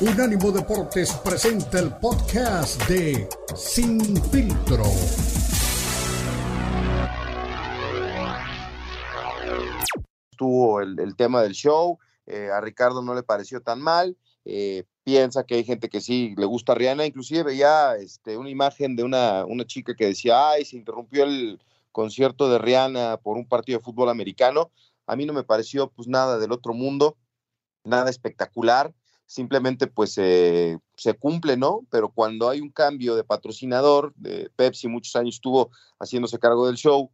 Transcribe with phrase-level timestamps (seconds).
[0.00, 4.00] Unánimo Deportes presenta el podcast de Sin
[4.30, 4.84] Filtro.
[10.80, 15.56] El, tema del show, eh, a Ricardo no le pareció tan mal, eh, piensa que
[15.56, 19.44] hay gente que sí le gusta a Rihanna, inclusive veía este, una imagen de una,
[19.46, 21.60] una chica que decía, ay, se interrumpió el
[21.90, 24.70] concierto de Rihanna por un partido de fútbol americano,
[25.08, 27.16] a mí no me pareció pues nada del otro mundo,
[27.82, 28.94] nada espectacular,
[29.28, 30.80] simplemente pues se
[31.20, 31.86] cumple, ¿no?
[31.90, 35.70] Pero cuando hay un cambio de patrocinador, de Pepsi muchos años estuvo
[36.00, 37.10] haciéndose cargo del show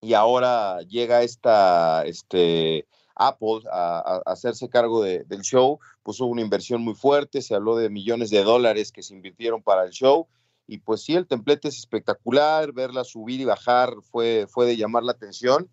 [0.00, 2.86] y ahora llega esta, este,
[3.16, 8.30] Apple a, hacerse cargo del show, hubo una inversión muy fuerte, se habló de millones
[8.30, 10.28] de dólares que se invirtieron para el show
[10.68, 15.02] y pues sí, el templete es espectacular, verla subir y bajar fue, fue de llamar
[15.02, 15.68] la atención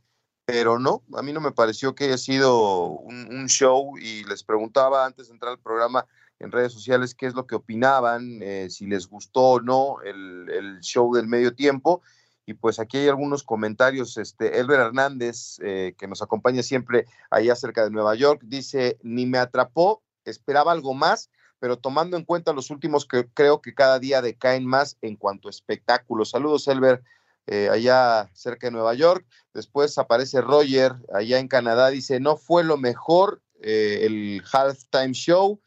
[0.52, 5.06] pero no, a mí no me pareció que haya sido un, show y les preguntaba
[5.06, 6.08] antes de entrar al programa
[6.40, 10.80] en redes sociales qué es lo que opinaban, eh, si les gustó o no el,
[10.82, 12.02] show del medio tiempo.
[12.48, 14.18] Y pues aquí hay algunos comentarios.
[14.18, 19.28] Este, Elber Hernández, eh, que nos acompaña siempre allá cerca de Nueva York, dice, ni
[19.28, 24.00] me atrapó, esperaba algo más, pero tomando en cuenta los últimos que creo que cada
[24.00, 26.32] día decaen más en cuanto a espectáculos.
[26.32, 27.04] Saludos, Elber.
[27.52, 29.26] Eh, allá cerca de Nueva York.
[29.56, 35.60] Después aparece Roger allá en Canadá, dice, no fue lo mejor eh, el halftime show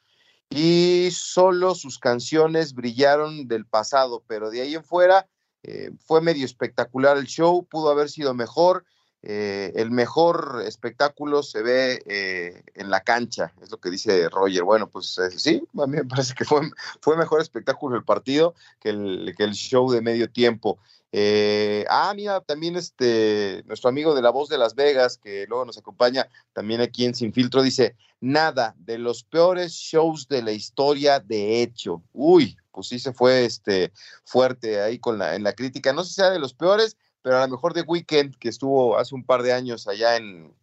[0.48, 5.26] y solo sus canciones brillaron del pasado, pero de ahí en fuera
[5.64, 8.84] eh, fue medio espectacular el show, pudo haber sido mejor.
[9.22, 14.62] el mejor espectáculo se ve en la cancha, es lo que dice Roger.
[14.62, 19.52] Bueno, pues sí, a mí me parece que fue, mejor espectáculo el partido que el
[19.52, 20.78] show de medio tiempo.
[21.14, 25.66] Eh, ah, mira, también este, nuestro amigo de La Voz de Las Vegas, que luego
[25.66, 30.52] nos acompaña también aquí en Sin Filtro, dice, nada, de los peores shows de la
[30.52, 32.02] historia, de hecho.
[32.14, 33.92] Uy, pues sí se fue este,
[34.24, 35.92] fuerte ahí con la, en la crítica.
[35.92, 38.96] No sé si sea de los peores, pero a lo mejor de Weekend, que estuvo
[38.96, 40.54] hace un par de años allá en,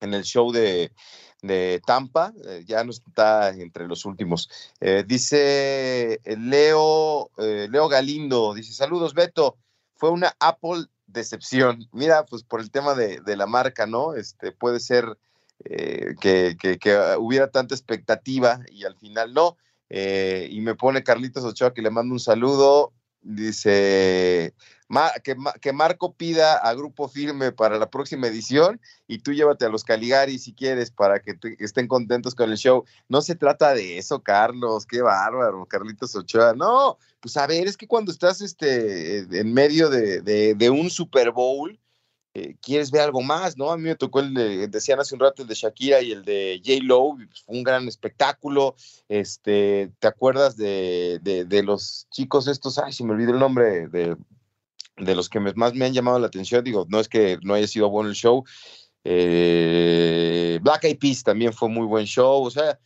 [0.00, 0.90] en el show de,
[1.40, 4.50] de Tampa, eh, ya no está entre los últimos.
[4.80, 9.56] Eh, dice Leo, Leo Galindo, dice, saludos Beto,
[10.04, 11.88] fue una Apple decepción.
[11.90, 14.12] Mira, pues por el tema de, la marca, ¿no?
[14.12, 15.16] Este, puede ser
[15.64, 19.56] eh, que, hubiera tanta expectativa y al final no.
[19.88, 22.92] Eh, y me pone Carlitos Ochoa que le mando un saludo.
[23.22, 24.52] Dice,
[25.60, 29.84] que, Marco pida a Grupo Firme para la próxima edición y tú llévate a los
[29.84, 32.84] Caligari si quieres para que estén contentos con el show.
[33.08, 36.54] No se trata de eso, Carlos, qué bárbaro, Carlitos Ochoa.
[36.54, 41.78] No, pues a ver, es que cuando estás este, en medio de, un Super Bowl,
[42.36, 43.70] eh, quieres ver algo más, ¿no?
[43.70, 46.24] A mí me tocó el de, decían hace un rato, el de Shakira y el
[46.24, 46.80] de J.
[46.82, 48.74] Lo, pues, fue un gran espectáculo.
[49.08, 52.78] Este, ¿te acuerdas de, de, los chicos estos?
[52.78, 54.16] Ay, si me olvidó el nombre de
[54.96, 57.66] de los que más me han llamado la atención, digo, no es que no haya
[57.66, 58.44] sido bueno el show,
[59.04, 62.78] eh, Black Eyed Peas también fue muy buen show, o sea,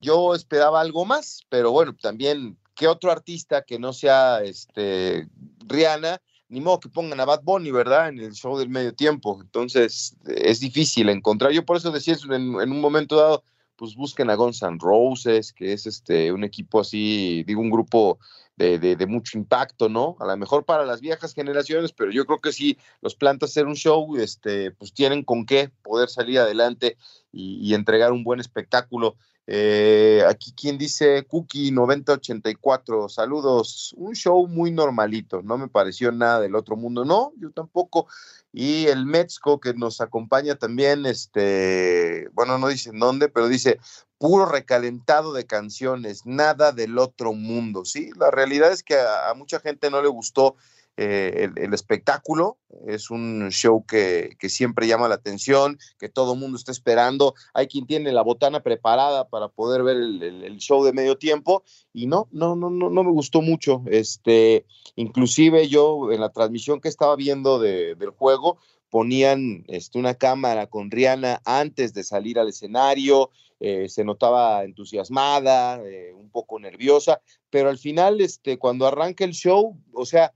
[0.00, 5.28] yo esperaba algo más, pero bueno, también, ¿qué otro artista que no sea este,
[5.66, 6.20] Rihanna?
[6.48, 8.08] Ni modo que pongan a Bad Bunny, ¿verdad?
[8.08, 9.38] En el show del medio tiempo.
[9.42, 11.52] Entonces, es difícil encontrar.
[11.52, 13.44] Yo por eso decía en, un momento dado,
[13.76, 18.18] pues busquen a Guns Roses, que es este un equipo así, digo, un grupo
[18.58, 20.16] de, mucho impacto, ¿no?
[20.18, 23.66] A lo mejor para las viejas generaciones, pero yo creo que sí, los plantas hacer
[23.66, 26.96] un show, este, pues tienen con qué poder salir adelante
[27.32, 29.16] y, entregar un buen espectáculo.
[29.46, 36.40] Eh, aquí quien dice Cookie 9084, saludos, un show muy normalito, no me pareció nada
[36.40, 38.08] del otro mundo, no, yo tampoco.
[38.52, 43.78] Y el Metzco que nos acompaña también, este, bueno, no dice dónde, pero dice,
[44.18, 48.10] puro recalentado de canciones, nada del otro mundo, ¿sí?
[48.18, 50.56] La realidad es que a, mucha gente no le gustó
[50.96, 52.58] eh, el, espectáculo,
[52.88, 57.68] es un show que, siempre llama la atención, que todo el mundo está esperando, hay
[57.68, 62.26] quien tiene la botana preparada para poder ver el, show de medio tiempo y no,
[62.32, 64.66] no, no, no, no me gustó mucho, este,
[64.96, 68.58] inclusive yo en la transmisión que estaba viendo del juego,
[68.90, 73.30] ponían este, una cámara con Rihanna antes de salir al escenario,
[73.60, 77.20] eh, se notaba entusiasmada, eh, un poco nerviosa,
[77.50, 80.32] pero al final, este, cuando arranca el show, o sea,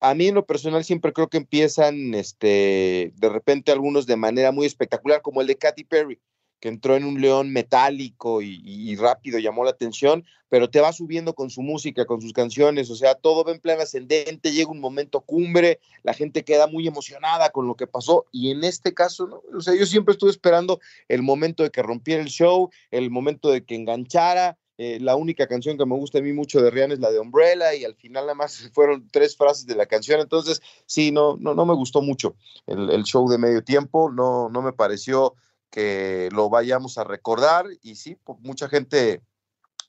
[0.00, 4.52] a mí en lo personal siempre creo que empiezan, este, de repente algunos de manera
[4.52, 6.20] muy espectacular, como el de Katy Perry
[6.60, 11.34] que entró en un león metálico y, rápido, llamó la atención, pero te va subiendo
[11.34, 14.80] con su música, con sus canciones, o sea, todo va en plan ascendente, llega un
[14.80, 19.42] momento cumbre, la gente queda muy emocionada con lo que pasó, y en este caso.
[19.54, 23.50] O sea, yo siempre estuve esperando el momento de que rompiera el show, el momento
[23.50, 26.94] de que enganchara, Eh, la única canción que me gusta a mí mucho de Rihanna
[26.94, 30.20] es la de Umbrella y al final nada más fueron tres frases de la canción.
[30.20, 32.36] Entonces, sí, no, no, no me gustó mucho
[32.68, 34.08] el, el show de medio tiempo.
[34.08, 35.34] No, no me pareció
[35.70, 39.22] que lo vayamos a recordar y sí, mucha gente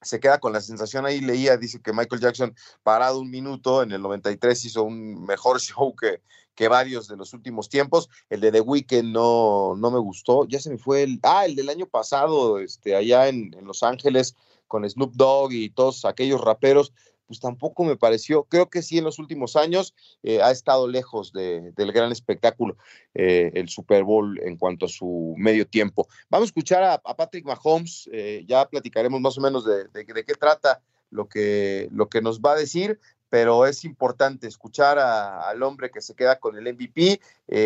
[0.01, 3.91] se queda con la sensación ahí, leía, dice que Michael Jackson parado un minuto en
[3.91, 6.21] el 93 hizo un mejor show que,
[6.55, 8.09] que varios de los últimos tiempos.
[8.29, 11.55] El de The Weeknd no, no me gustó, ya se me fue el, ah, el
[11.55, 14.35] del año pasado, este, allá en, en Los Ángeles
[14.67, 16.93] con Snoop Dogg y todos aquellos raperos,
[17.29, 19.93] pues tampoco me pareció, creo que sí en los últimos años
[20.23, 22.75] eh, ha estado lejos de, del gran espectáculo,
[23.13, 26.07] eh, el Super Bowl en cuanto a su medio tiempo.
[26.31, 30.33] Vamos a escuchar a, Patrick Mahomes, eh, ya platicaremos más o menos de, de, qué
[30.33, 30.81] trata
[31.11, 32.99] lo que, lo que nos va a decir,
[33.29, 37.21] pero es importante escuchar a, al hombre que se queda con el MVP.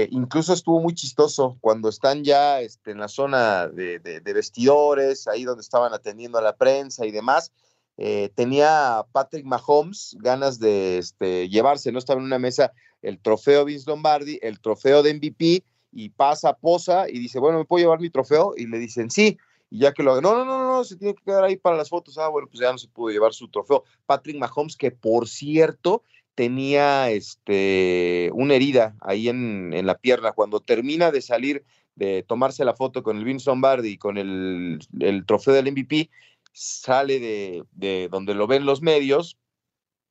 [0.09, 5.61] incluso estuvo muy chistoso cuando están ya este, en la zona de vestidores, ahí donde
[5.61, 7.53] estaban atendiendo a la prensa y demás
[7.97, 13.65] eh, tenía Patrick Mahomes ganas de este, llevarse, no estaba en una mesa el trofeo
[13.65, 17.99] Vince Lombardi, el trofeo de MVP, y pasa, posa y dice, bueno, ¿me puedo llevar
[17.99, 18.53] mi trofeo?
[18.57, 19.37] Y le dicen, sí,
[19.69, 21.89] y ya que lo no, no, no, no, se tiene que quedar ahí para las
[21.89, 23.83] fotos, ah, bueno, pues ya no se pudo llevar su trofeo.
[24.05, 26.03] Patrick Mahomes, que por cierto,
[26.35, 31.63] tenía este, una herida ahí en, en la pierna, cuando termina de salir
[31.95, 36.09] de tomarse la foto con el Vince Lombardi y con el, el trofeo del MVP,
[36.53, 39.37] sale de, de, donde lo ven los medios,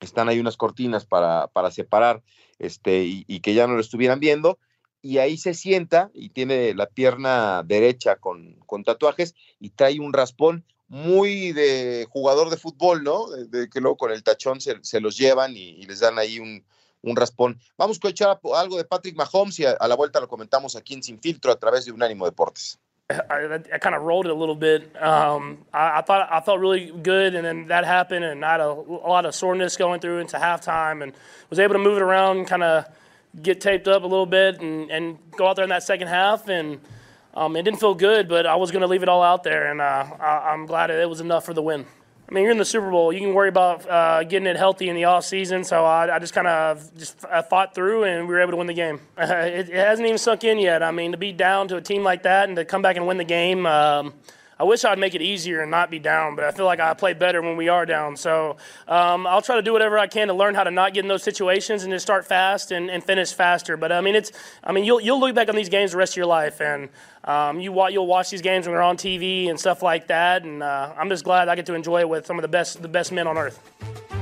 [0.01, 2.23] están ahí unas cortinas para, para separar
[2.59, 4.59] este, y, que ya no lo estuvieran viendo,
[5.01, 10.65] y ahí se sienta y tiene la pierna derecha con, tatuajes y trae un raspón
[10.87, 13.29] muy de jugador de fútbol, ¿no?
[13.31, 16.65] De, que luego con el tachón se, los llevan y, les dan ahí un,
[17.01, 17.59] un raspón.
[17.77, 20.95] Vamos a escuchar algo de Patrick Mahomes y a, a la vuelta lo comentamos aquí
[20.95, 22.79] en Sin Filtro a través de Unánimo Deportes.
[23.31, 24.95] I, I kind of rolled it a little bit.
[25.03, 28.61] Um, I, I, thought I felt really good, and then that happened, and I had
[28.61, 31.13] a, a, lot of soreness going through into halftime, and
[31.51, 32.87] was able to move it around, kind of
[33.41, 36.49] get taped up a little bit, and, and go out there in that second half,
[36.49, 36.81] and
[37.35, 39.71] um, it didn't feel good, but I was going to leave it all out there,
[39.71, 41.87] and uh, I, I'm glad it was enough for the win.
[42.33, 43.13] I mean, you're in the Super Bowl.
[43.13, 45.65] You can worry about uh, getting it healthy in the off season.
[45.65, 47.21] So I, I just kind of just
[47.51, 49.01] fought through, and we were able to win the game.
[49.19, 50.83] It, it, hasn't even sunk in yet.
[50.83, 53.07] I mean, to be down to a team like that and to come back and
[53.07, 53.67] win the game.
[53.67, 54.15] Um,
[54.63, 56.95] I wish I'd make it easier and not be down, but I feel like I
[56.95, 58.17] play better when we are down.
[58.17, 61.05] So um, I'll try to do whatever I can to learn how to not get
[61.05, 63.77] in those situations and just start fast and, and finish faster.
[63.77, 64.31] But I mean, it's
[64.63, 66.91] I mean you'll you'll look back on these games the rest of your life, and
[67.25, 70.45] um, you you'll watch these games when they're on TV and stuff like that.
[70.45, 72.83] And uh, I'm just glad I get to enjoy it with some of the best
[72.83, 74.22] the best men on earth.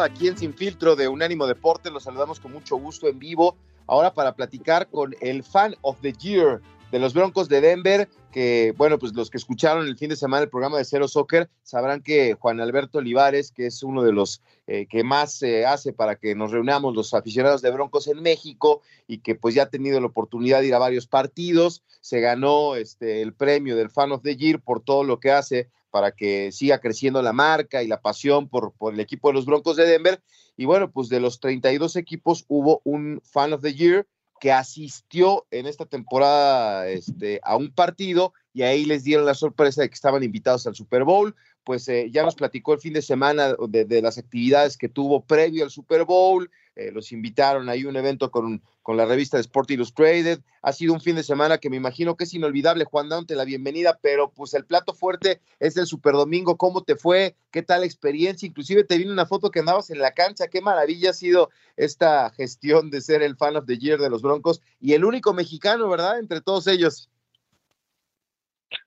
[0.00, 1.90] Aquí en Sin Filtro de Unánimo Deporte.
[1.90, 3.56] Los saludamos con mucho gusto en vivo.
[3.86, 8.72] Ahora para platicar con el fan of the year de los Broncos de Denver, que
[8.76, 12.02] bueno, pues los que escucharon el fin de semana el programa de Cero Soccer sabrán
[12.02, 16.16] que Juan Alberto Olivares, que es uno de los eh, que más se hace para
[16.16, 20.00] que nos reunamos los aficionados de Broncos en México y que pues ya ha tenido
[20.00, 24.22] la oportunidad de ir a varios partidos, se ganó este, el premio del fan of
[24.22, 28.00] the year por todo lo que hace para que siga creciendo la marca y la
[28.00, 30.20] pasión por, por, el equipo de los Broncos de Denver.
[30.56, 34.04] Y bueno, pues de los 32 equipos hubo un Fan of the Year
[34.40, 39.82] que asistió en esta temporada este, a un partido y ahí les dieron la sorpresa
[39.82, 41.36] de que estaban invitados al Super Bowl.
[41.64, 45.64] Pues eh, ya nos platicó el fin de semana de, las actividades que tuvo previo
[45.64, 49.42] al Super Bowl, eh, los invitaron ahí a un evento con, con la revista de
[49.42, 50.40] Sport Illustrated.
[50.60, 52.84] Ha sido un fin de semana que me imagino que es inolvidable.
[52.84, 56.56] Juan, dándote la bienvenida, pero pues el plato fuerte es el Super Domingo.
[56.56, 57.36] ¿Cómo te fue?
[57.52, 58.46] ¿Qué tal experiencia?
[58.46, 60.48] Inclusive te vino una foto que andabas en la cancha.
[60.48, 64.22] Qué maravilla ha sido esta gestión de ser el fan of the year de los
[64.22, 66.18] Broncos y el único mexicano, ¿verdad?
[66.18, 67.08] Entre todos ellos.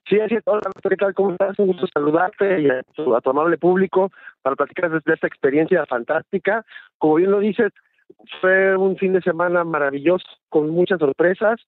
[0.08, 0.44] Sí, así es.
[0.46, 1.14] Hola, ¿qué?
[1.14, 1.58] ¿Cómo estás?
[1.60, 5.28] Un gusto saludarte y a tu, a tu amable público para platicar de, de, esta
[5.28, 6.66] experiencia fantástica.
[6.98, 7.72] Como bien lo dices,
[8.42, 11.60] fue un fin de semana maravilloso, con muchas sorpresas,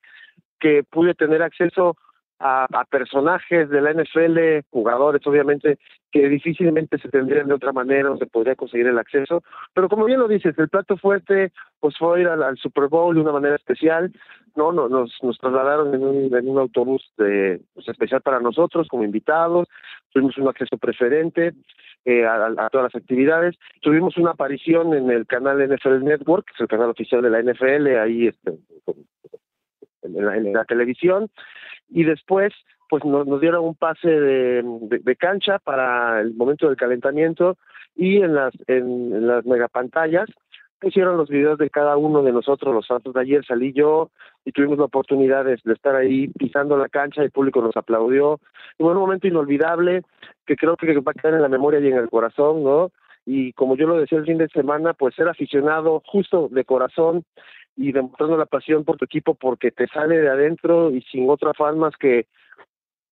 [0.60, 1.96] que pude tener acceso
[2.40, 5.78] a, personajes de la NFL, jugadores obviamente,
[6.12, 9.44] que difícilmente se tendrían de otra manera o se podría conseguir el acceso.
[9.74, 13.22] Pero como bien lo dices, el plato fuerte pues fue ir al, Super Bowl de
[13.22, 14.12] una manera especial,
[14.56, 18.88] no, no nos, nos trasladaron en un, en un autobús de, pues, especial para nosotros
[18.88, 19.68] como invitados,
[20.12, 21.54] tuvimos un acceso preferente
[22.06, 26.62] eh, a, todas las actividades, tuvimos una aparición en el canal NFL Network, que es
[26.62, 28.54] el canal oficial de la NFL, ahí este,
[30.04, 31.30] en la televisión,
[31.90, 32.54] y después
[32.90, 37.56] pues nos, nos dieron un pase de, de, cancha para el momento del calentamiento
[37.96, 40.28] y en las en, las megapantallas
[40.80, 44.10] pusieron los videos de cada uno de nosotros, los santos de ayer salí yo
[44.46, 48.40] y tuvimos la oportunidad de, estar ahí pisando la cancha, el público nos aplaudió,
[48.78, 50.04] y fue un momento inolvidable
[50.46, 52.92] que creo que va a quedar en la memoria y en el corazón, ¿no?
[53.26, 57.26] Y como yo lo decía el fin de semana, pues ser aficionado justo de corazón
[57.80, 61.52] y demostrando la pasión por tu equipo porque te sale de adentro y sin otra
[61.52, 62.28] afán más que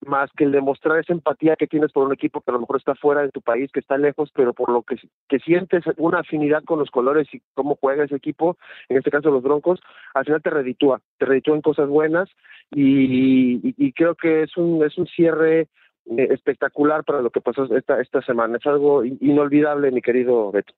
[0.05, 2.77] más que el demostrar esa empatía que tienes por un equipo que a lo mejor
[2.77, 4.95] está fuera de tu país, que está lejos, pero por lo que,
[5.27, 8.57] que sientes una afinidad con los colores y cómo juega ese equipo,
[8.89, 9.79] en este caso los Broncos,
[10.13, 12.29] al final te reditúa, te reditúa en cosas buenas
[12.71, 15.67] y, y, creo que es un, es un cierre eh,
[16.29, 18.57] espectacular para lo que pasó esta, esta semana.
[18.57, 20.73] Es algo inolvidable, mi querido Beto.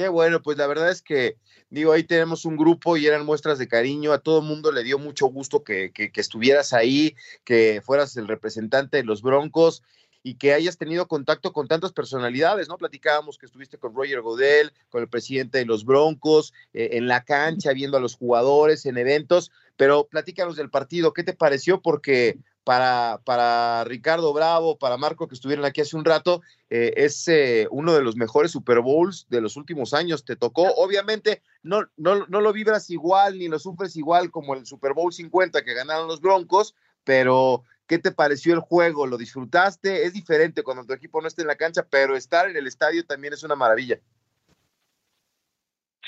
[0.00, 1.36] Qué bueno, pues la verdad es que,
[1.68, 4.98] digo, ahí tenemos un grupo y eran muestras de cariño, a todo mundo le dio
[4.98, 7.14] mucho gusto que, que, estuvieras ahí,
[7.44, 9.82] que fueras el representante de los Broncos
[10.22, 12.78] y que hayas tenido contacto con tantas personalidades, ¿no?
[12.78, 17.22] Platicábamos que estuviste con Roger Godel, con el presidente de los Broncos, eh, en la
[17.24, 21.82] cancha, viendo a los jugadores, en eventos, pero platícanos del partido, ¿qué te pareció?
[21.82, 27.26] Porque para, para Ricardo Bravo, para Marco, que estuvieron aquí hace un rato, eh, es
[27.28, 30.24] eh, uno de los mejores Super Bowls de los últimos años.
[30.24, 34.66] Te tocó, obviamente, no, no, no lo vibras igual ni lo sufres igual como el
[34.66, 36.74] Super Bowl 50 que ganaron los Broncos,
[37.04, 39.06] pero ¿qué te pareció el juego?
[39.06, 40.04] ¿Lo disfrutaste?
[40.04, 43.04] Es diferente cuando tu equipo no está en la cancha, pero estar en el estadio
[43.04, 43.98] también es una maravilla.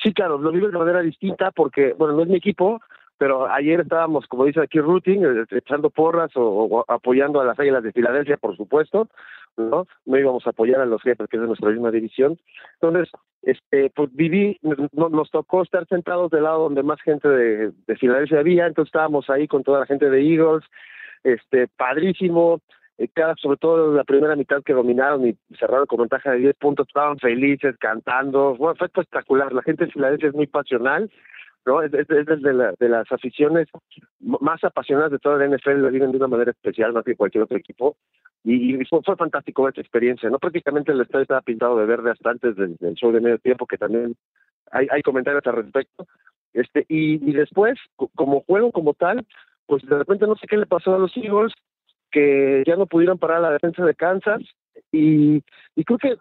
[0.02, 2.80] Sí, claro, lo vivo de manera distinta porque, bueno, no es mi equipo,
[3.22, 7.84] pero ayer estábamos, como dice aquí Routing, eh, echando porras o, apoyando a las Águilas
[7.84, 9.08] de Filadelfia, por supuesto,
[9.56, 9.86] ¿no?
[10.06, 12.36] No íbamos a apoyar a los jefes, que es de nuestra misma división.
[12.80, 13.12] Entonces,
[13.42, 14.58] este, pues viví,
[14.92, 19.30] nos tocó estar sentados del lado donde más gente de, de Filadelfia había, entonces estábamos
[19.30, 20.64] ahí con toda la gente de Eagles,
[21.22, 22.58] este, padrísimo,
[22.98, 26.56] eh, cada, sobre todo la primera mitad que dominaron y cerraron con ventaja de 10
[26.56, 31.08] puntos, estaban felices, cantando, bueno, fue espectacular, la gente de Filadelfia es muy pasional,
[31.66, 31.82] ¿no?
[31.82, 33.68] Es, es, de, de, las aficiones
[34.20, 37.44] más apasionadas de toda la NFL, lo viven de una manera especial más que cualquier
[37.44, 37.96] otro equipo.
[38.44, 40.38] Y, fue, fantástico esta experiencia, ¿no?
[40.38, 43.78] Prácticamente el estadio estaba pintado de verde hasta antes del, show de medio tiempo, que
[43.78, 44.16] también
[44.70, 46.06] hay, hay comentarios al respecto.
[46.52, 47.78] Este, y, y después,
[48.14, 49.24] como juego como tal,
[49.66, 51.52] pues de repente no sé qué le pasó a los Eagles,
[52.10, 54.42] que ya no pudieron parar la defensa de Kansas,
[54.90, 55.42] y,
[55.76, 56.16] y creo que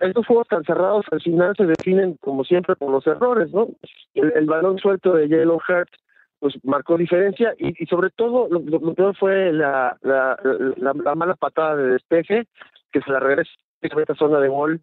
[0.00, 3.68] estos juegos tan cerrados al final se definen como siempre por los errores, ¿no?
[4.14, 5.92] El, balón suelto de Jalen Hurts
[6.38, 10.38] pues marcó diferencia y, sobre todo lo, lo, fue la, la,
[10.76, 12.46] la, mala patada de despeje
[12.92, 13.50] que se la regresa
[13.82, 14.80] a esta zona de gol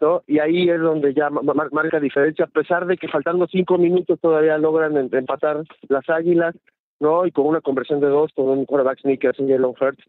[0.00, 0.22] ¿no?
[0.26, 4.58] y ahí es donde ya marca diferencia a pesar de que faltando cinco minutos todavía
[4.58, 6.56] logran empatar las águilas
[6.98, 10.04] no y con una conversión de dos con un quarterback sneaker sin Jalen Hurts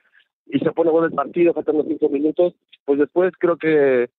[0.48, 2.54] y se pone bueno el partido faltando cinco minutos
[2.86, 4.10] pues después creo que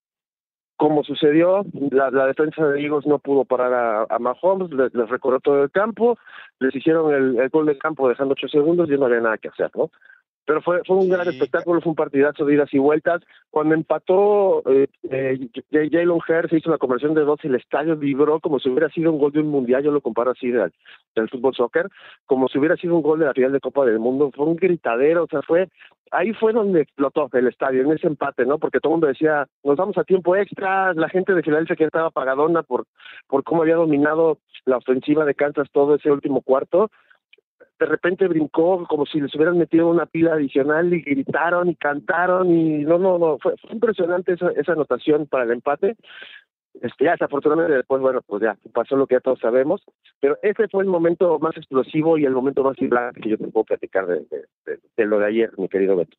[0.83, 5.63] como sucedió, la, defensa de Eagles no pudo parar a, a Mahomes, les, recorrió todo
[5.63, 6.19] el campo,
[6.59, 9.71] les hicieron el, gol de campo dejando ocho segundos y no había nada que hacer,
[9.77, 9.93] ¿no?
[10.45, 13.23] Pero fue, fue un gran espectáculo, fue un partidazo de idas y vueltas.
[13.51, 15.39] Cuando empató eh, eh,
[15.71, 19.13] Jalen Hurts, hizo la conversión de dos y el estadio vibró como si hubiera sido
[19.13, 20.73] un gol de un mundial, yo lo comparo así del,
[21.15, 21.89] del fútbol soccer,
[22.27, 24.31] como si hubiera sido un gol de la final de Copa del Mundo.
[24.35, 25.69] Fue un gritadero, o sea, fue
[26.13, 28.59] ahí fue donde explotó el estadio, en ese empate, ¿no?
[28.59, 31.85] Porque todo el mundo decía, nos vamos a tiempo extra, la gente de Filadelfia que
[31.85, 32.85] estaba pagadona por,
[33.27, 36.91] por cómo había dominado la ofensiva de Kansas todo ese último cuarto,
[37.83, 42.55] de repente brincó como si les hubieran metido una pila adicional y gritaron y cantaron
[42.55, 45.97] y no, no, no, fue, impresionante esa, esa anotación para el empate
[46.81, 49.83] este, ya desafortunadamente después, bueno, pues ya pasó lo que ya todos sabemos,
[50.21, 53.49] pero ese fue el momento más explosivo y el momento más vibrante que yo te
[53.49, 54.25] puedo platicar de,
[54.97, 56.17] de, lo de ayer, mi querido Beto.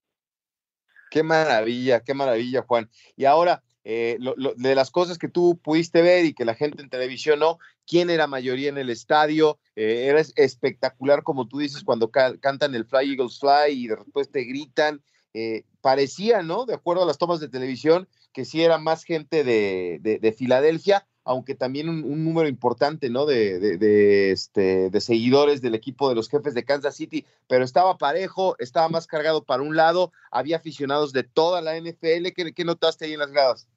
[1.09, 2.89] Qué maravilla, qué maravilla, Juan.
[3.15, 4.17] Y ahora, eh,
[4.55, 8.09] de las cosas que tú pudiste ver y que la gente en televisión no, quién
[8.09, 13.11] era mayoría en el estadio, eh, era espectacular, como tú dices, cuando cantan el Fly
[13.11, 15.01] Eagles Fly y después te gritan.
[15.35, 16.65] Eh, parecía, ¿no?
[16.65, 21.07] De acuerdo a las tomas de televisión, que sí era más gente de, de, Filadelfia,
[21.23, 23.25] aunque también un, número importante, ¿no?
[23.25, 27.97] De, de, este, de seguidores del equipo de los jefes de Kansas City, pero estaba
[27.97, 32.27] parejo, estaba más cargado para un lado, había aficionados de toda la NFL.
[32.35, 33.67] ¿Qué, qué notaste ahí en las gradas?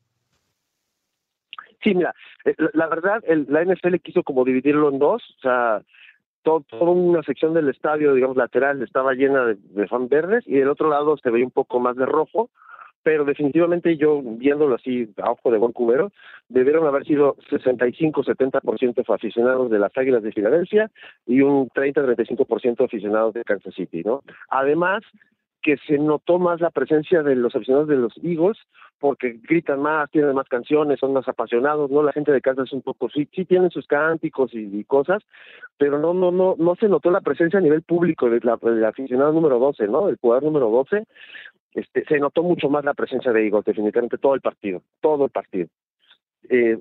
[1.82, 2.14] Sí, mira,
[2.44, 5.82] eh, la verdad, el, la NFL quiso como dividirlo en dos, o sea,
[6.42, 10.68] toda una sección del estadio, digamos, lateral estaba llena de, de fan verdes y del
[10.68, 12.50] otro lado se veía un poco más de rojo,
[13.06, 16.10] pero definitivamente yo viéndolo así a ojo de buen cubero,
[16.48, 20.90] debieron haber sido 65-70% aficionados de las Águilas de Filadelfia
[21.24, 24.24] y un 30-35% aficionados de Kansas City, ¿no?
[24.48, 25.04] Además,
[25.62, 28.58] que se notó más la presencia de los aficionados de los Eagles
[28.98, 32.02] porque gritan más, tienen más canciones, son más apasionados, ¿no?
[32.02, 35.22] La gente de Kansas es un poco, sí, sí tienen sus cánticos y, cosas,
[35.76, 38.48] pero no, no, no, no se notó la presencia a nivel público del
[38.84, 40.08] aficionado número 12, ¿no?
[40.08, 41.04] El jugador número 12,
[41.74, 45.30] este, se notó mucho más la presencia de Eagles, definitivamente todo el partido, todo el
[45.30, 45.68] partido.
[46.48, 46.78] Eh,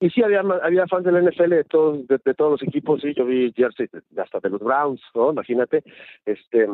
[0.00, 3.24] y sí había había fans del NFL de todos de, todos los equipos, sí, yo
[3.24, 5.32] vi jersey hasta de los Browns, ¿no?
[5.32, 5.82] Imagínate,
[6.24, 6.68] este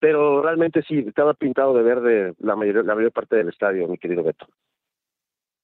[0.00, 3.98] pero realmente sí estaba pintado de verde la mayor la mayor parte del estadio, mi
[3.98, 4.46] querido Beto.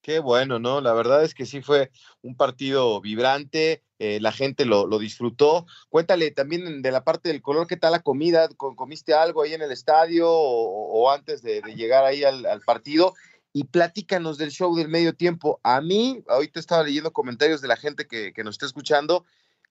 [0.04, 0.82] Qué bueno, ¿no?
[0.82, 5.64] La verdad es que sí fue un partido vibrante, eh, la gente lo, lo, disfrutó.
[5.88, 8.50] Cuéntale también de la parte del color, ¿qué tal la comida?
[8.54, 13.14] ¿Comiste algo ahí en el estadio o, antes de, llegar ahí al, partido?
[13.54, 15.58] Y platícanos del show del medio tiempo.
[15.62, 19.24] A mí, ahorita estaba leyendo comentarios de la gente que, que nos está escuchando,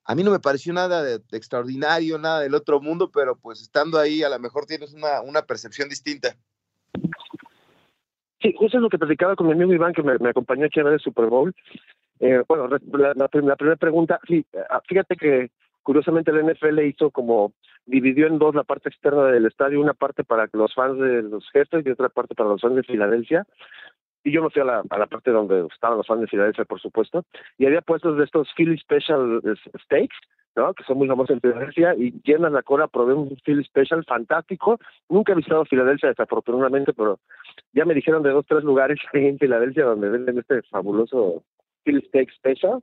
[0.06, 4.00] a mí no me pareció nada de, extraordinario, nada del otro mundo, pero pues estando
[4.00, 6.36] ahí a lo mejor tienes una, una percepción distinta.
[8.42, 10.94] Sí, justo es lo que platicaba con mi amigo Iván, que me, acompañó a ver
[10.94, 11.56] el Super Bowl.
[12.20, 15.50] Eh, bueno, la, primera pregunta, sí, ah, fíjate que
[15.82, 17.54] curiosamente el NFL hizo como,
[17.86, 21.50] dividió en dos la parte externa del estadio, una parte para los fans de los
[21.52, 23.48] jefes y otra parte para los fans de Filadelfia.
[24.24, 26.66] Y yo me fui a la, a la parte donde estaban los fans de Filadelfia,
[26.66, 27.26] por supuesto,
[27.58, 29.42] y había puestos de estos Philly Special
[29.84, 30.16] Steaks,
[30.56, 30.74] ¿no?
[30.74, 34.80] que son muy famosos en Filadelfia, y llenas la cola, probé un Philly Special fantástico.
[35.10, 37.20] Nunca he visitado Filadelfia, desafortunadamente, pero
[37.74, 41.44] ya me dijeron de dos, tres lugares ahí en Filadelfia donde venden este fabuloso
[41.84, 42.82] Philly Steak Special,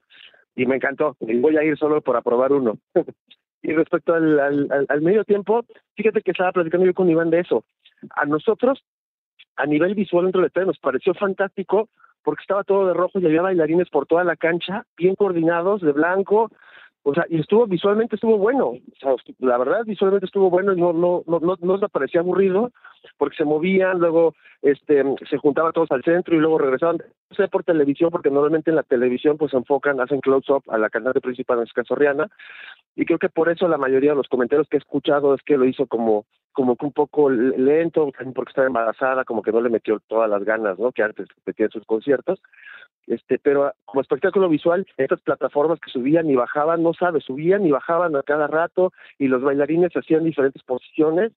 [0.56, 1.16] y me encantó.
[1.20, 2.76] Y voy a ir solo por aprobar uno.
[3.62, 7.40] y respecto al, al, al medio tiempo, fíjate que estaba platicando yo con Iván de
[7.40, 7.64] eso.
[8.10, 8.82] A nosotros,
[9.60, 11.88] a nivel visual dentro del estadio, nos pareció fantástico
[12.22, 15.92] porque estaba todo de rojo y había bailarines por toda la cancha, bien coordinados, de
[15.92, 16.50] blanco,
[17.02, 20.92] o sea, y estuvo visualmente estuvo bueno, o sea, la verdad visualmente estuvo bueno no
[20.92, 22.72] no no no, no parecía aburrido
[23.16, 27.48] porque se movían, luego este se juntaban todos al centro y luego regresaban, no sé
[27.48, 30.90] por televisión porque normalmente en la televisión pues se enfocan, hacen close up a la
[30.90, 32.28] cantante principal en Rihanna
[32.94, 35.56] y creo que por eso la mayoría de los comentarios que he escuchado es que
[35.56, 39.70] lo hizo como como que un poco lento porque estaba embarazada, como que no le
[39.70, 40.92] metió todas las ganas, ¿no?
[40.92, 42.40] Que antes metía en sus conciertos
[43.10, 47.70] este, pero como espectáculo visual, estas plataformas que subían y bajaban, no sabes, subían y
[47.70, 51.32] bajaban a cada rato y los bailarines hacían diferentes posiciones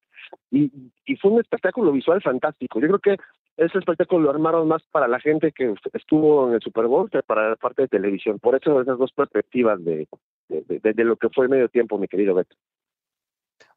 [0.52, 0.72] y,
[1.06, 2.80] y fue un espectáculo visual fantástico.
[2.80, 3.18] Yo creo que
[3.58, 7.24] ese espectáculo lo armaron más para la gente que estuvo en el Super Bowl que
[7.24, 8.40] para la parte de televisión.
[8.40, 10.08] Por eso esas dos perspectivas de,
[10.50, 12.56] de, de, de lo que fue medio tiempo, mi querido Beto.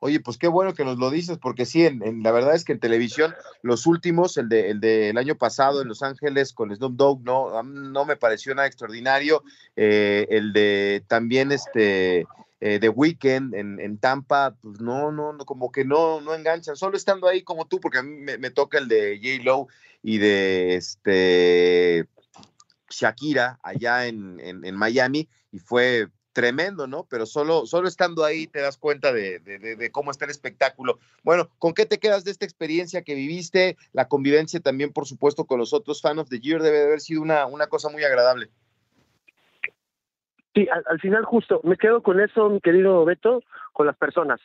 [0.01, 2.73] Oye, pues qué bueno que nos lo dices, porque sí, en, la verdad es que
[2.73, 6.97] en televisión, los últimos, el, de, el del año pasado en Los Ángeles con Snoop
[6.97, 9.43] Dogg, no, no me pareció nada extraordinario.
[9.75, 12.27] Eh, el de también este
[12.61, 16.77] eh, The Weeknd en, en, Tampa, pues no, no, no, como que no, no enganchan,
[16.77, 19.45] solo estando ahí como tú, porque a mí me, toca el de J.
[19.45, 19.67] Lowe
[20.03, 22.07] y de este
[22.89, 27.07] Shakira allá en, en Miami, y fue tremendo, ¿no?
[27.09, 30.99] Pero solo, solo estando ahí te das cuenta de, de, cómo está el espectáculo.
[31.25, 33.79] Bueno, ¿con qué te quedas de esta experiencia que viviste?
[33.95, 37.01] La convivencia también, por supuesto, con los otros fans of the year debe de haber
[37.01, 38.51] sido una, una cosa muy agradable.
[40.55, 44.39] Sí, al, final justo, me quedo con eso, mi querido Beto, con las personas.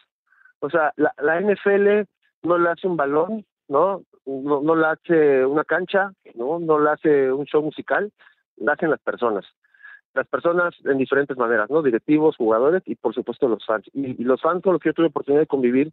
[0.59, 2.07] O sea, la, la NFL
[2.43, 4.01] no le hace un balón, ¿no?
[4.25, 6.57] No, no le hace una cancha, ¿no?
[6.59, 8.13] No le hace un show musical,
[8.55, 9.43] la hacen las personas
[10.13, 11.81] las personas en diferentes maneras, ¿no?
[11.81, 13.85] Directivos, jugadores y por supuesto los fans.
[13.93, 15.91] Y, los fans con los que yo tuve oportunidad de convivir,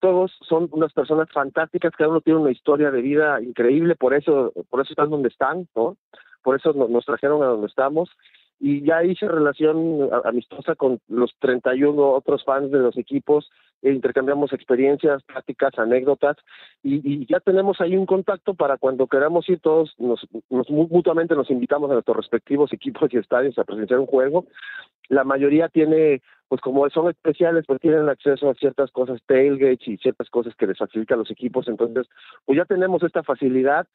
[0.00, 4.52] todos son unas personas fantásticas, cada uno tiene una historia de vida increíble, por eso,
[4.70, 5.96] por eso están donde están, ¿no?
[6.42, 8.10] Por eso nos, nos trajeron a donde estamos.
[8.60, 13.48] Y ya hice relación amistosa con los 31 otros fans de los equipos
[13.82, 16.36] e intercambiamos experiencias, prácticas, anécdotas
[16.82, 21.90] y, ya tenemos ahí un contacto para cuando queramos ir todos, nos, mutuamente nos invitamos
[21.90, 24.46] a nuestros respectivos equipos y estadios a presenciar un juego.
[25.08, 29.96] La mayoría tiene, pues como son especiales, pues tienen acceso a ciertas cosas, tailgates y
[29.98, 32.08] ciertas cosas que les facilitan los equipos, entonces
[32.44, 33.86] pues ya tenemos esta facilidad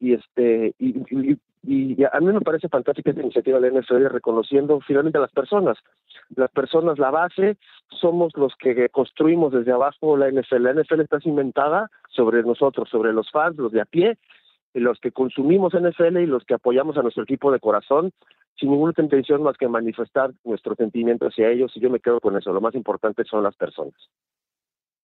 [0.00, 5.18] y este y, a mí me parece fantástica esta iniciativa de la NFL reconociendo finalmente
[5.18, 5.76] a las personas.
[6.36, 7.56] Las personas, la base,
[7.90, 10.62] somos los que construimos desde abajo la NFL.
[10.62, 14.16] La NFL está cimentada sobre nosotros, sobre los fans, los de a pie,
[14.74, 18.12] los que consumimos NFL y los que apoyamos a nuestro equipo de corazón,
[18.60, 21.72] sin ninguna intención más que manifestar nuestro sentimiento hacia ellos.
[21.74, 22.52] Y yo me quedo con eso.
[22.52, 23.94] Lo más importante son las personas.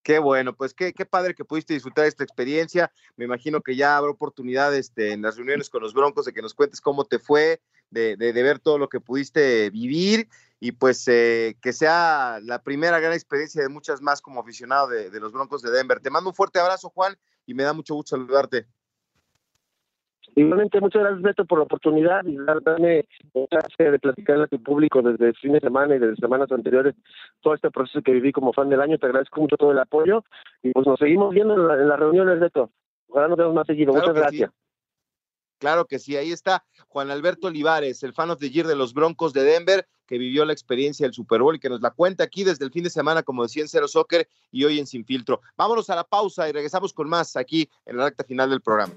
[0.03, 2.93] Qué bueno, pues qué, padre que pudiste disfrutar esta experiencia.
[3.17, 6.43] Me imagino que ya habrá oportunidad este, en las reuniones con los Broncos de que
[6.43, 7.61] nos cuentes cómo te fue,
[7.91, 12.99] de, de, ver todo lo que pudiste vivir y pues eh, que sea la primera
[12.99, 16.01] gran experiencia de muchas más como aficionado de, de los Broncos de Denver.
[16.01, 18.67] Te mando un fuerte abrazo, Juan, y me da mucho gusto saludarte.
[20.35, 23.07] Igualmente, muchas gracias, Beto, por la oportunidad y darme
[23.51, 26.95] chance de platicar a tu público desde el fin de semana y desde semanas anteriores
[27.43, 28.99] todo este proceso que viví como fan del año.
[28.99, 30.25] Te agradezco mucho todo el apoyo
[30.63, 32.71] y pues nos seguimos viendo en, las reuniones, Beto.
[33.09, 33.93] Ojalá nos vemos más seguido.
[33.93, 34.51] muchas gracias.
[35.59, 38.95] Claro que sí, ahí está Juan Alberto Olivares, el fan of the year de los
[38.95, 42.25] Broncos de Denver, que vivió la experiencia del Super Bowl y que nos la cuenta
[42.25, 45.05] aquí desde el fin de semana, como decía en Cero Soccer y hoy en Sin
[45.05, 45.41] Filtro.
[45.57, 48.93] Vámonos a la pausa y regresamos con más aquí en la recta final del programa.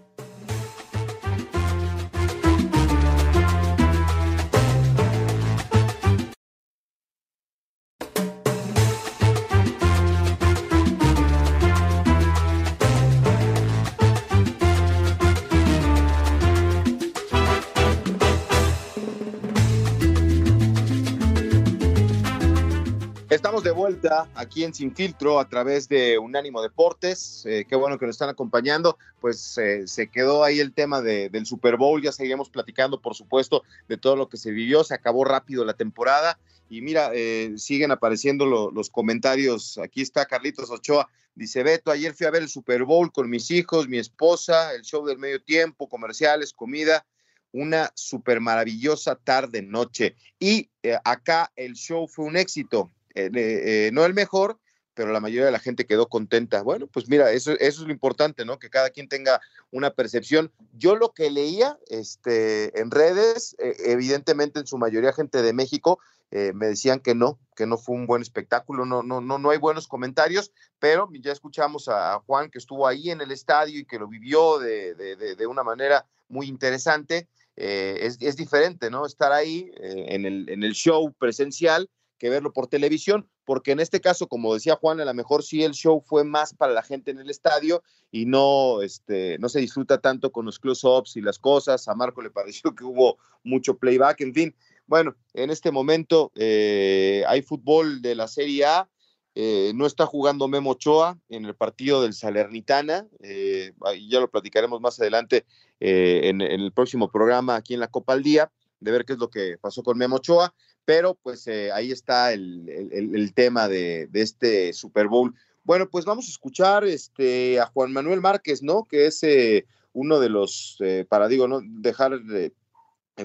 [23.66, 27.48] De vuelta aquí en Sin Filtro a través de Unánimo Deportes.
[27.48, 29.00] Eh, qué bueno que nos están acompañando.
[29.20, 32.00] Pues eh, se quedó ahí el tema del Super Bowl.
[32.00, 34.84] Ya seguiremos platicando, por supuesto, de todo lo que se vivió.
[34.84, 36.38] Se acabó rápido la temporada.
[36.70, 39.80] Y mira, eh, siguen apareciendo los comentarios.
[39.80, 41.10] Aquí está Carlitos Ochoa.
[41.34, 44.84] Dice Beto, ayer fui a ver el Super Bowl con mis hijos, mi esposa, el
[44.84, 47.04] show del medio tiempo, comerciales, comida
[47.52, 50.70] una super maravillosa tarde noche y
[51.06, 54.60] acá el show fue un éxito eh, eh, no el mejor,
[54.94, 56.62] pero la mayoría de la gente quedó contenta.
[56.62, 58.60] Bueno, pues mira, eso, eso es lo importante, ¿no?
[58.60, 60.52] Que cada quien tenga una percepción.
[60.74, 66.00] Yo lo que leía este, en redes, eh, evidentemente en su mayoría gente de México,
[66.32, 69.58] me decían que no, que no fue un buen espectáculo, no, no, no, no hay
[69.58, 74.00] buenos comentarios, pero ya escuchamos a, Juan que estuvo ahí en el estadio y que
[74.00, 77.30] lo vivió de, de, de, una manera muy interesante.
[77.56, 79.06] es, es, diferente, ¿no?
[79.06, 84.00] Estar ahí en, el, en el show presencial que verlo por televisión, porque en este
[84.02, 87.12] caso, como decía Juan, a lo mejor sí el show fue más para la gente
[87.12, 91.40] en el estadio y no, este, no se disfruta tanto con los close-ups y las
[91.40, 91.88] cosas.
[91.88, 94.56] A Marco le pareció que hubo mucho playback, en fin.
[94.88, 98.90] Bueno, en este momento eh, hay fútbol de la Serie A.
[99.38, 103.06] Eh, no está jugando Memo Ochoa en el partido del Salernitana.
[103.20, 103.74] Eh,
[104.08, 105.46] ya lo platicaremos más adelante
[105.82, 108.50] en, en, el próximo programa aquí en la Copa al Día,
[108.80, 110.54] de ver qué es lo que pasó con Memo Ochoa
[110.86, 115.34] pero pues eh, ahí está el, tema de, este Super Bowl.
[115.64, 118.84] Bueno, pues vamos a escuchar este, a Juan Manuel Márquez, ¿no?
[118.84, 122.22] Que es eh, uno de los, eh, para digo, no dejar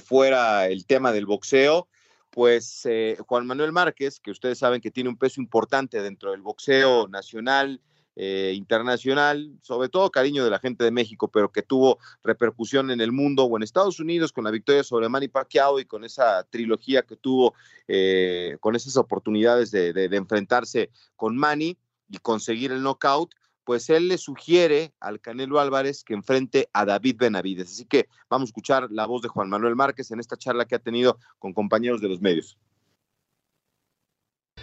[0.03, 1.88] fuera el tema del boxeo,
[2.31, 2.88] pues
[3.27, 7.81] Juan Manuel Márquez, que ustedes saben que tiene un peso importante dentro del boxeo nacional,
[8.16, 13.01] eh, internacional, sobre todo cariño de la gente de México, pero que tuvo repercusión en
[13.01, 16.44] el mundo o en Estados Unidos con la victoria sobre Manny Pacquiao y con esa
[16.44, 17.55] trilogía que tuvo,
[17.88, 24.18] eh, con esas oportunidades de, enfrentarse con Manny y conseguir el knockout, pues él le
[24.18, 27.70] sugiere al Canelo Álvarez que enfrente a David Benavides.
[27.70, 30.75] Así que vamos a escuchar la voz de Juan Manuel Márquez en esta charla que
[30.75, 32.59] ha tenido con compañeros de los medios.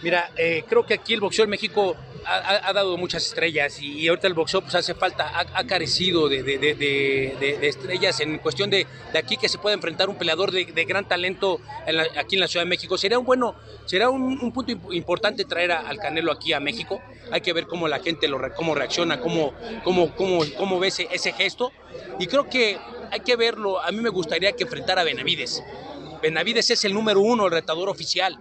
[0.02, 4.26] Mira, eh, creo que aquí el boxeo en México ha, dado muchas estrellas y, ahorita
[4.26, 9.58] el boxeo pues hace falta, ha, carecido de, estrellas en cuestión de, aquí que se
[9.58, 11.60] pueda enfrentar un peleador de, gran talento
[12.16, 12.98] aquí en la Ciudad de México.
[12.98, 13.54] Sería un bueno,
[13.86, 17.00] será un, punto importante traer al Canelo aquí a México.
[17.30, 21.08] Hay que ver cómo la gente lo, cómo reacciona, cómo, cómo, cómo, cómo ve ese,
[21.10, 21.72] ese gesto.
[22.18, 22.78] Y creo que
[23.10, 23.80] hay que verlo.
[23.80, 25.62] A mí me gustaría que enfrentara a Benavides.
[26.22, 28.38] Benavides es el número uno, el retador oficial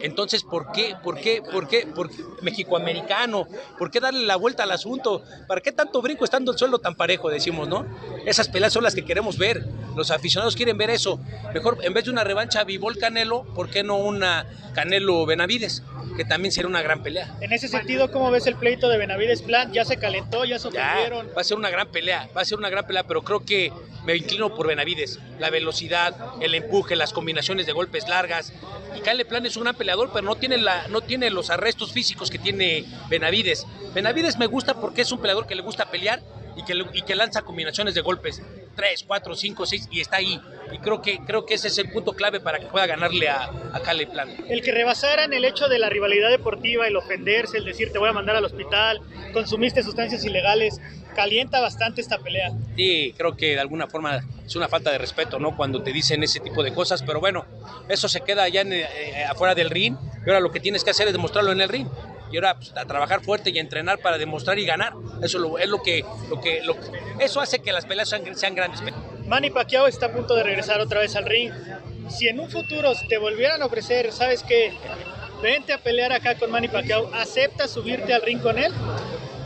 [0.00, 0.94] entonces, ¿por qué?
[1.02, 1.42] ¿Por qué?
[1.42, 1.86] ¿Por qué?
[1.86, 3.46] ¿Por qué México-americano?
[3.78, 5.22] ¿Por qué darle la vuelta al asunto?
[5.48, 7.86] ¿Para qué tanto brinco estando el suelo tan parejo, decimos, no?
[8.26, 9.64] Esas peleas son las que queremos ver.
[9.96, 11.18] Los aficionados quieren ver eso.
[11.54, 15.82] Mejor, en vez de una revancha Vivol Canelo, ¿por qué no una Canelo Benavides?
[16.16, 17.34] Que también sería una gran pelea.
[17.40, 19.72] En ese sentido, ¿cómo ves el pleito de Benavides Plan?
[19.72, 21.28] Ya se calentó, ya se ofendieron.
[21.36, 23.70] Va a ser una gran pelea, va a ser una gran pelea, pero creo que
[24.04, 25.18] me inclino por Benavides.
[25.38, 28.52] La velocidad, el empuje, las combinaciones de golpes largas.
[28.96, 31.92] Y Kyle Plan es un gran peleador, pero no tiene, la, no tiene los arrestos
[31.92, 33.66] físicos que tiene Benavides.
[33.94, 36.22] Benavides me gusta porque es un peleador que le gusta pelear
[36.56, 38.40] y que, y que lanza combinaciones de golpes.
[38.76, 40.40] 3, 4, 5, 6 y está ahí.
[40.72, 43.44] Y creo que, creo que ese es el punto clave para que pueda ganarle a,
[43.72, 44.40] a Plant.
[44.48, 48.08] El que rebasaran el hecho de la rivalidad deportiva, el ofenderse, el decir te voy
[48.08, 49.00] a mandar al hospital,
[49.32, 50.80] consumiste sustancias ilegales,
[51.14, 52.52] calienta bastante esta pelea.
[52.76, 55.56] Sí, creo que de alguna forma es una falta de respeto, ¿no?
[55.56, 57.46] Cuando te dicen ese tipo de cosas, pero bueno,
[57.88, 61.06] eso se queda ya eh, afuera del ring y ahora lo que tienes que hacer
[61.06, 61.88] es demostrarlo en el ring
[62.30, 64.94] y ahora pues, a trabajar fuerte y a entrenar para demostrar y ganar.
[65.22, 66.76] Eso es lo que, lo que, lo,
[67.20, 68.80] eso hace que las peleas sean, sean grandes.
[69.26, 71.52] Manny Pacquiao está a punto de regresar otra vez al ring.
[72.08, 74.72] Si en un futuro te volvieran a ofrecer, ¿sabes qué?
[75.42, 78.72] Vente a pelear acá con Manny Pacquiao, ¿aceptas subirte al ring con él?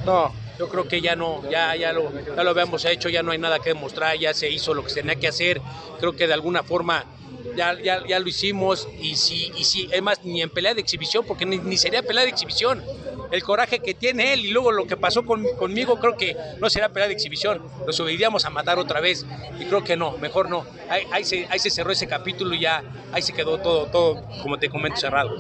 [0.05, 3.33] No, yo creo que ya no, ya, ya, lo, ya lo habíamos hecho, ya no
[3.33, 5.61] hay nada que demostrar, ya se hizo lo que se tenía que hacer.
[5.99, 7.05] Creo que de alguna forma
[7.57, 10.81] ya, ya, ya lo hicimos y si, y si, es más, ni en pelea de
[10.81, 12.83] exhibición, porque ni, ni, sería pelea de exhibición.
[13.31, 16.69] El coraje que tiene él y luego lo que pasó con, conmigo, creo que no
[16.69, 17.63] será pelea de exhibición.
[17.87, 19.25] Lo subiríamos a matar otra vez
[19.59, 20.67] y creo que no, mejor no.
[20.89, 24.23] Ahí, ahí, se, ahí se cerró ese capítulo y ya ahí se quedó todo, todo
[24.43, 25.31] como te comento, cerrado.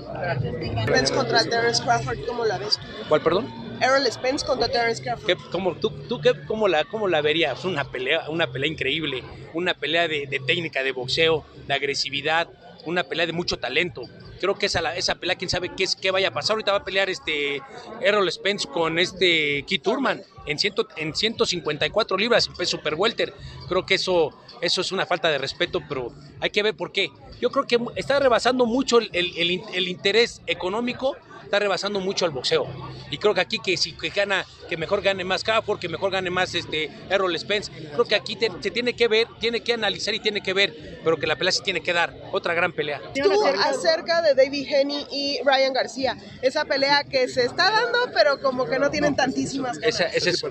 [3.08, 3.69] ¿Cuál, perdón?
[3.80, 5.26] Errol Spence contra Terence Crawford.
[5.26, 7.64] ¿Qué, cómo, ¿Tú, tú qué, cómo, la, cómo la verías?
[7.64, 9.22] Una pelea, una pelea increíble,
[9.54, 12.48] una pelea de, técnica, de boxeo, de agresividad,
[12.84, 14.02] una pelea de mucho talento.
[14.40, 16.54] Creo que esa, esa pelea, quién sabe qué, es, qué vaya a pasar.
[16.54, 17.60] Ahorita va a pelear este
[18.00, 23.34] Errol Spence con este Keith Turman en, ciento, en 154 libras, en peso super welter.
[23.68, 27.10] Creo que eso, eso es una falta de respeto, pero hay que ver por qué.
[27.40, 31.16] Yo creo que está rebasando mucho el, el, el interés económico
[31.50, 32.68] está rebasando mucho al boxeo.
[33.10, 36.12] Y creo que aquí que si que gana, que mejor gane más Crawford, que mejor
[36.12, 37.72] gane más este Errol Spence.
[37.92, 41.00] Creo que aquí te, se tiene que ver, tiene que analizar y tiene que ver,
[41.02, 42.14] pero que la pelea se tiene que dar.
[42.30, 43.00] Otra gran pelea.
[43.20, 48.40] Tú acerca de David Henny y Ryan García, esa pelea que se está dando, pero
[48.40, 50.00] como que no tienen tantísimas ganas.
[50.00, 50.44] Esa, esa, es,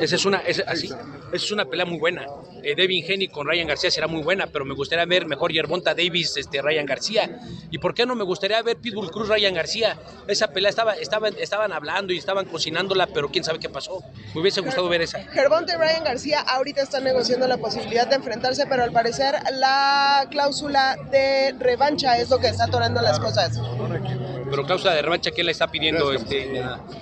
[0.00, 0.96] esa es, una, esa, así, esa
[1.32, 2.26] es una pelea muy buena.
[2.62, 5.94] Eh, David Henny con Ryan García será muy buena, pero me gustaría ver mejor Yerbonta
[5.94, 7.40] Davis, este, Ryan García.
[7.70, 9.98] ¿Y por qué no me gustaría ver Pitbull Cruz, Ryan García?
[10.28, 14.02] esa pelea estaba, estaban, estaban hablando y estaban cocinándola, pero quién sabe qué pasó.
[14.34, 15.20] Me hubiese gustado ver esa.
[15.24, 20.26] Gervonta y Ryan García ahorita están negociando la posibilidad de enfrentarse, pero al parecer la
[20.30, 23.60] cláusula de revancha es lo que está atorando las cosas.
[24.50, 26.12] Pero cláusula de revancha, ¿quién la está pidiendo?
[26.12, 26.50] Este,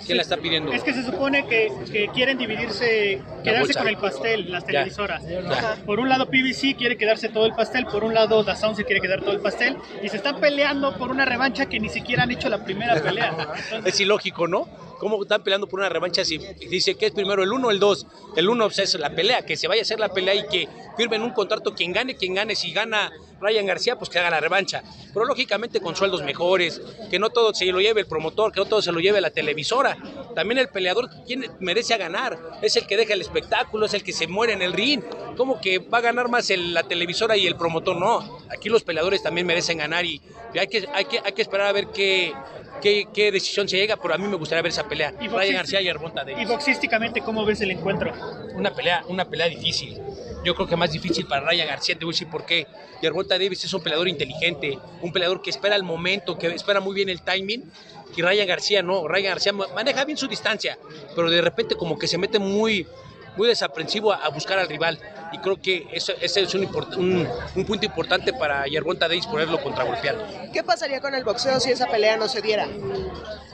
[0.05, 0.71] ¿Quién la está pidiendo?
[0.71, 5.25] Es que se supone que, que quieren dividirse, quedarse con el pastel, las televisoras.
[5.25, 5.77] Ya, ya.
[5.85, 8.99] Por un lado PBC quiere quedarse todo el pastel, por un lado DAZN se quiere
[8.99, 12.31] quedar todo el pastel, y se están peleando por una revancha que ni siquiera han
[12.31, 13.29] hecho la primera pelea.
[13.29, 14.67] Entonces, es ilógico, ¿no?
[14.99, 17.79] ¿Cómo están peleando por una revancha si dice que es primero el 1 o el
[17.79, 18.05] 2?
[18.35, 20.67] El 1 pues, es la pelea, que se vaya a hacer la pelea y que
[20.97, 22.53] firmen un contrato quien gane, quien gane.
[22.55, 23.09] Si gana
[23.39, 24.83] Ryan García, pues que haga la revancha.
[25.13, 28.65] Pero lógicamente con sueldos mejores, que no todo se lo lleve el promotor, que no
[28.65, 29.97] todo se lo lleve la televisora.
[30.35, 34.11] También el peleador, quien merece ganar, es el que deja el espectáculo, es el que
[34.11, 35.01] se muere en el ring.
[35.37, 37.95] ¿Cómo que va a ganar más la televisora y el promotor?
[37.95, 40.21] No, aquí los peleadores también merecen ganar y
[40.59, 42.33] hay que, hay que, hay que esperar a ver qué,
[42.79, 45.13] qué, qué, decisión se llega, pero a mí me gustaría ver esa pelea.
[45.21, 46.43] Y Ryan García y Arbonta Davis.
[46.43, 48.13] Y boxísticamente, ¿cómo ves el encuentro?
[48.55, 49.99] Una pelea, una pelea difícil.
[50.43, 52.67] Yo creo que más difícil para Ryan García, te voy a decir por qué.
[53.01, 56.95] Yerbonta Davis es un peleador inteligente, un peleador que espera el momento, que espera muy
[56.95, 57.71] bien el timing.
[58.15, 60.77] Y Ryan García no, Ryan García maneja bien su distancia,
[61.15, 62.87] pero de repente como que se mete muy,
[63.35, 64.99] muy desaprensivo a, a buscar al rival.
[65.31, 66.65] Y creo que ese, ese es un,
[66.97, 70.49] un, un, punto importante para Yerbonta Davis poderlo contragolpear.
[70.51, 72.67] ¿Qué pasaría con el boxeo si esa pelea no se diera?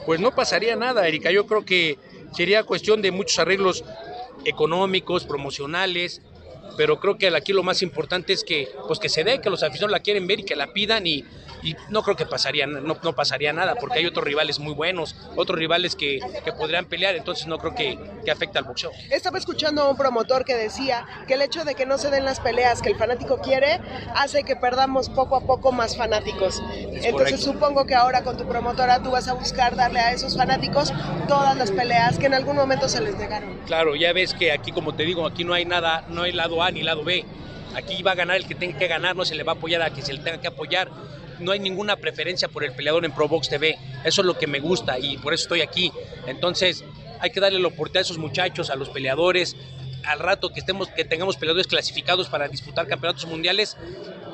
[0.06, 1.30] Pues no pasaría nada, Erika.
[1.30, 1.98] Yo creo que
[2.32, 3.84] sería cuestión de muchos arreglos
[4.44, 6.22] económicos, promocionales,
[6.76, 9.62] pero creo que aquí lo más importante es que pues que se dé, que los
[9.62, 11.24] aficionados la quieren ver y que la pidan y,
[11.66, 15.16] y no creo que pasaría, no, no, pasaría nada, porque hay otros rivales muy buenos,
[15.34, 18.92] otros rivales que, que podrían pelear, entonces no creo que, que afecte al boxeo.
[19.10, 22.24] Estaba escuchando a un promotor que decía que el hecho de que no se den
[22.24, 23.80] las peleas que el fanático quiere
[24.14, 26.62] hace que perdamos poco a poco más fanáticos.
[26.70, 27.38] Es entonces correcto.
[27.38, 30.92] supongo que ahora con tu promotora tú vas a buscar darle a esos fanáticos
[31.26, 33.58] todas las peleas que en algún momento se les negaron.
[33.66, 36.62] Claro, ya ves que aquí, como te digo, aquí no hay nada, no hay lado
[36.62, 37.24] A ni lado B.
[37.74, 39.82] Aquí va a ganar el que tenga que ganar, no se le va a apoyar
[39.82, 40.90] a que se le tenga que apoyar
[41.38, 43.78] no hay ninguna preferencia por el peleador en Probox TV.
[44.04, 45.92] Eso es lo que me gusta y por eso estoy aquí.
[46.26, 46.84] Entonces,
[47.20, 49.56] hay que darle la oportunidad a esos muchachos, a los peleadores,
[50.04, 53.76] al rato que estemos, que tengamos peleadores clasificados para disputar campeonatos mundiales,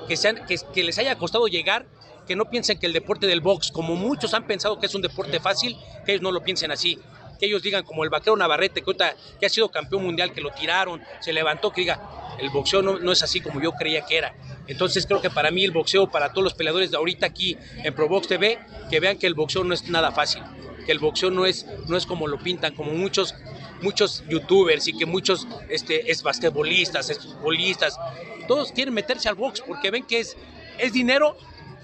[0.08, 1.86] que, sean, que, que les haya costado llegar,
[2.26, 5.02] que no piensen que el deporte del box, como muchos han pensado que es un
[5.02, 6.98] deporte fácil, que ellos no lo piensen así.
[7.42, 8.94] Que ellos digan, como el vaquero Navarrete, que,
[9.40, 12.00] que ha sido campeón mundial, que lo tiraron, se levantó, que diga,
[12.38, 14.32] el boxeo no, no es así como yo creía que era.
[14.68, 17.92] Entonces creo que para mí el boxeo, para todos los peleadores de ahorita aquí en
[17.96, 20.44] Probox TV, que vean que el boxeo no es nada fácil,
[20.86, 23.34] que el boxeo no es, no es como lo pintan, como muchos
[23.80, 27.98] muchos youtubers y que muchos este, es basquetbolistas, es futbolistas,
[28.46, 30.36] todos quieren meterse al box porque ven que es,
[30.78, 31.36] es dinero,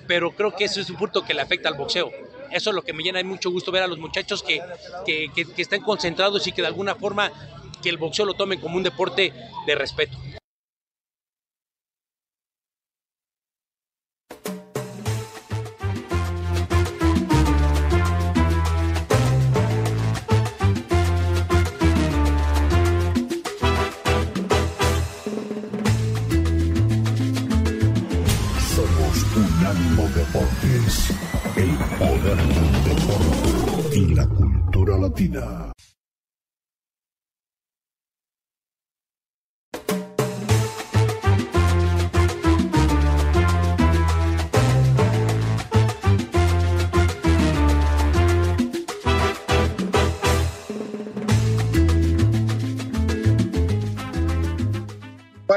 [0.07, 2.13] pero creo que eso es un punto que le afecta al boxeo.
[2.51, 4.61] Eso es lo que me llena de mucho gusto ver a los muchachos que,
[5.05, 7.33] que, que, están concentrados y que de alguna forma
[7.83, 9.33] que el boxeo lo tomen como un deporte
[9.67, 10.19] de respeto.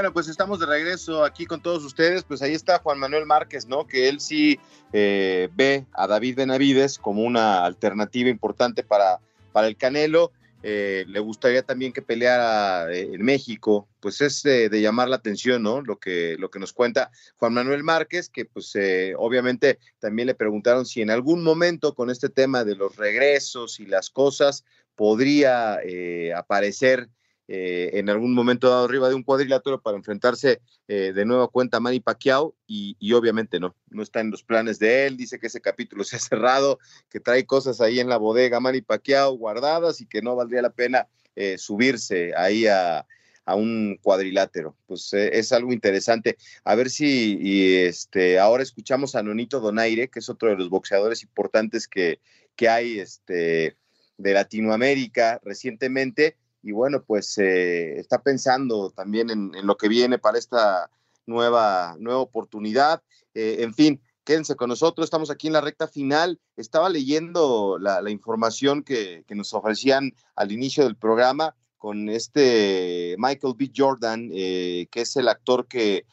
[0.01, 2.23] Bueno, pues estamos de regreso aquí con todos ustedes.
[2.23, 3.85] Pues ahí está Juan Manuel Márquez, ¿no?
[3.85, 4.59] Que él sí
[4.93, 9.19] eh, ve a David Benavides como una alternativa importante para,
[9.51, 10.31] para el Canelo.
[10.63, 15.63] Eh, le gustaría también que peleara eh, en México, pues es de, llamar la atención,
[15.63, 15.81] ¿no?
[15.81, 20.35] Lo que, lo que nos cuenta Juan Manuel Márquez, que pues eh, obviamente también le
[20.35, 24.63] preguntaron si en algún momento con este tema de los regresos y las cosas
[24.95, 27.09] podría eh, aparecer
[27.53, 31.75] eh, en algún momento dado arriba de un cuadrilátero para enfrentarse eh, de nueva cuenta
[31.75, 35.37] a Manny Pacquiao y, y, obviamente no, no está en los planes de él, dice
[35.37, 39.33] que ese capítulo se ha cerrado, que trae cosas ahí en la bodega Manny Pacquiao
[39.33, 43.05] guardadas y que no valdría la pena eh, subirse ahí a,
[43.43, 44.77] a, un cuadrilátero.
[44.85, 46.37] Pues eh, es algo interesante.
[46.63, 51.21] A ver si este, ahora escuchamos a Nonito Donaire, que es otro de los boxeadores
[51.21, 52.21] importantes que,
[52.55, 53.75] que hay este,
[54.17, 60.37] de Latinoamérica recientemente y bueno, pues eh, está pensando también en, lo que viene para
[60.37, 60.89] esta
[61.25, 63.01] nueva, nueva oportunidad.
[63.33, 66.39] Eh, en fin, quédense con nosotros, estamos aquí en la recta final.
[66.55, 73.55] Estaba leyendo la, información que, que, nos ofrecían al inicio del programa con este Michael
[73.57, 73.71] B.
[73.75, 76.05] Jordan, eh, que es el actor que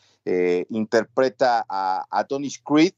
[0.69, 2.93] interpreta a, a Tony Creed.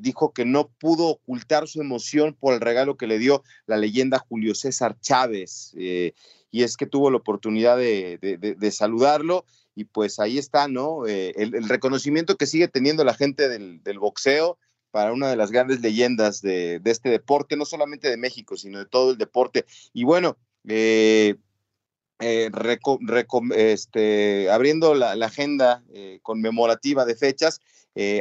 [0.00, 4.18] Dijo que no pudo ocultar su emoción por el regalo que le dio la leyenda
[4.18, 5.74] Julio César Chávez.
[6.50, 11.06] Y es que tuvo la oportunidad de, saludarlo y pues ahí está, ¿no?
[11.06, 14.58] Eh, el, reconocimiento que sigue teniendo la gente del, boxeo
[14.90, 18.86] para una de las grandes leyendas de, este deporte, no solamente de México, sino de
[18.86, 19.66] todo el deporte.
[19.92, 21.36] Y bueno, eh,
[22.20, 22.50] eh,
[23.54, 25.84] este, abriendo la, la agenda
[26.22, 27.60] conmemorativa de fechas,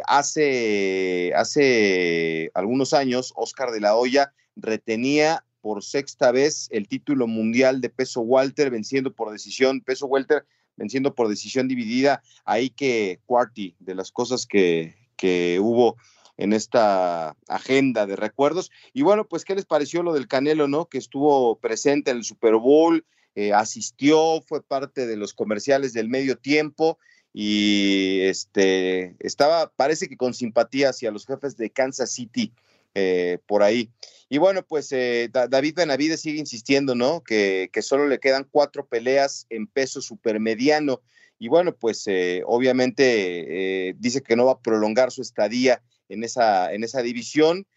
[0.06, 7.82] hace, hace algunos años, Oscar de la Hoya retenía por sexta vez el título mundial
[7.82, 12.22] de peso Walter, venciendo por decisión, peso Walter, venciendo por decisión dividida.
[12.46, 15.98] Ahí que Quarty, de las cosas que, que hubo
[16.38, 18.72] en esta agenda de recuerdos.
[18.93, 20.86] Y bueno, pues, ¿qué les pareció lo del Canelo, no?
[20.86, 26.10] Que estuvo presente en el Super Bowl, eh, asistió, fue parte de los comerciales del
[26.10, 26.98] medio tiempo
[27.34, 32.52] y este estaba, parece que con simpatía hacia los jefes de Kansas City
[33.00, 33.92] eh, por ahí.
[34.28, 37.22] Y bueno, pues eh, David Benavides sigue insistiendo, ¿no?
[37.22, 41.02] Que, solo le quedan cuatro peleas en peso supermediano.
[41.38, 46.74] Y bueno, pues eh, obviamente dice que no va a prolongar su estadía en esa,
[46.74, 47.68] en esa división.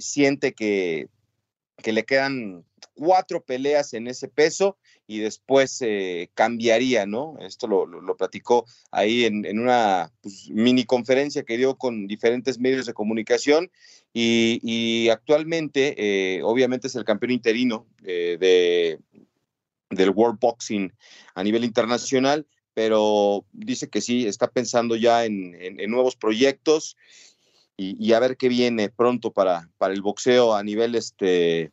[0.00, 1.06] Siente que,
[1.80, 7.36] que le quedan cuatro peleas en ese peso y después eh, cambiaría, ¿no?
[7.40, 12.58] Esto lo, lo, platicó ahí en, en una pues, mini conferencia que dio con diferentes
[12.58, 13.70] medios de comunicación
[14.12, 19.00] y, y actualmente, eh, obviamente, es el campeón interino eh, de,
[19.90, 20.92] del World Boxing
[21.34, 26.96] a nivel internacional, pero dice que sí, está pensando ya en, en, en nuevos proyectos
[27.76, 31.72] y, y, a ver qué viene pronto para, para el boxeo a nivel este,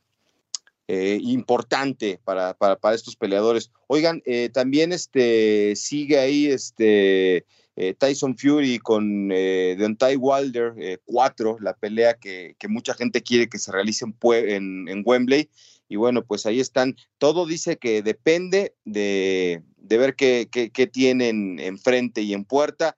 [0.88, 3.72] eh, importante para, para, para, estos peleadores.
[3.88, 7.46] Oigan, eh, también este, sigue ahí este,
[7.78, 13.60] eh, Tyson Fury con Deontay Wilder 4, la pelea que, que, mucha gente quiere que
[13.60, 15.50] se realice en, en, Wembley.
[15.88, 16.98] Y bueno, pues ahí están.
[17.20, 22.98] Todo dice que depende de, de ver qué, qué, qué, tienen enfrente y en puerta.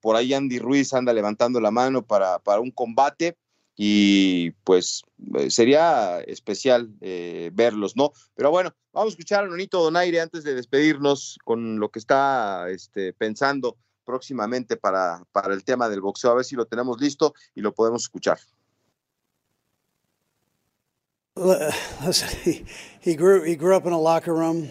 [0.00, 3.36] Por ahí Andy Ruiz anda levantando la mano para, para un combate
[3.76, 5.02] y pues
[5.38, 8.12] eh, sería especial eh, verlos, ¿no?
[8.34, 12.68] Pero bueno, vamos a escuchar a Nonito Donaire antes de despedirnos con lo que está
[12.70, 17.34] este, pensando próximamente para, para el tema del boxeo, a ver si lo tenemos listo
[17.54, 18.38] y lo podemos escuchar.
[21.36, 22.64] Listen, he,
[23.00, 24.68] he grew he grew up in a locker room.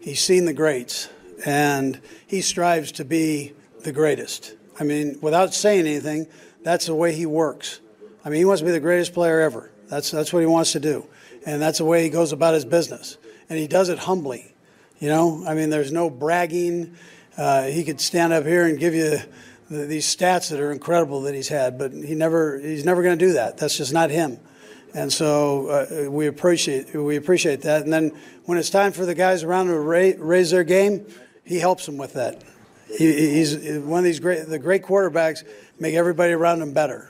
[0.00, 1.10] He's seen the greats,
[1.44, 3.52] and he strives to be
[3.84, 4.54] the greatest.
[4.78, 6.26] I mean, without saying anything,
[6.62, 7.80] that's the way he works.
[8.24, 9.70] I mean, he wants to be the greatest player ever.
[9.88, 11.06] That's that's what he wants to do,
[11.46, 13.18] and that's the way he goes about his business.
[13.48, 14.54] And he does it humbly.
[15.00, 16.94] You know, I mean, there's no bragging.
[17.36, 19.18] Uh, he could stand up here and give you
[19.70, 23.18] the, these stats that are incredible that he's had, but he never he's never going
[23.18, 23.56] to do that.
[23.56, 24.38] That's just not him.
[24.92, 27.82] And so uh, we appreciate we appreciate that.
[27.82, 28.12] And then
[28.44, 31.06] when it's time for the guys around him to raise, raise their game,
[31.44, 32.42] he helps them with that.
[32.88, 35.44] He, he's one of these great the great quarterbacks
[35.78, 37.09] make everybody around him better,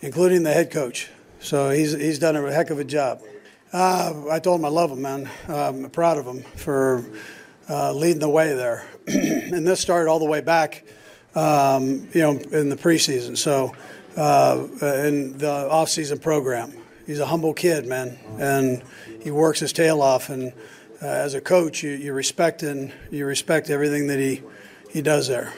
[0.00, 1.08] including the head coach.
[1.40, 3.22] So he's he's done a heck of a job.
[3.72, 5.30] Uh, I told him I love him, man.
[5.48, 7.04] I'm proud of him for
[7.68, 8.86] uh, leading the way there.
[9.06, 10.84] and this started all the way back,
[11.34, 13.38] um, you know, in the preseason.
[13.38, 13.74] So
[14.16, 16.72] uh, in the off-season program,
[17.06, 18.82] he's a humble kid, man, and
[19.22, 20.30] he works his tail off.
[20.30, 20.52] And
[21.00, 24.42] uh, as a coach, you, you respect and you respect everything that he
[24.90, 25.52] he does there.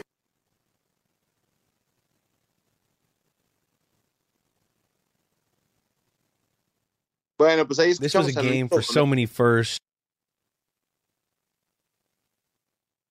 [7.42, 9.78] Bueno, pues ahí This was a game for so many firsts.